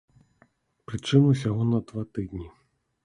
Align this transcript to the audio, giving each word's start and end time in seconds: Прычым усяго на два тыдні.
Прычым 0.91 1.27
усяго 1.33 1.67
на 1.73 1.83
два 1.93 2.03
тыдні. 2.13 2.47